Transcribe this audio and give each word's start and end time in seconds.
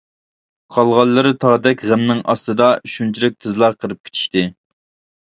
قالغانلىرى 0.75 1.33
تاغدەك 1.43 1.83
غەمنىڭ 1.89 2.23
ئاستىدا 2.33 2.69
شۇنچىلىك 2.93 3.35
تېزلا 3.45 3.69
قېرىپ 3.85 4.01
كېتىشتى. 4.09 4.43